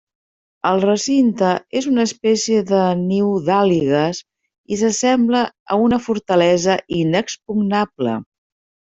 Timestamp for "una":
1.91-2.05, 5.89-6.01